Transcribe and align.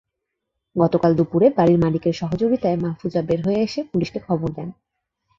গতকাল 0.75 1.11
দুপুরে 1.15 1.47
বাড়ির 1.57 1.79
মালিকের 1.79 2.13
সহযোগিতায় 2.13 2.77
মাহফুজা 2.77 3.21
বের 3.21 3.39
হয়ে 3.45 3.59
এসে 3.61 3.79
পুলিশকে 3.83 4.19
খবর 4.19 4.49
দেন। 4.51 4.69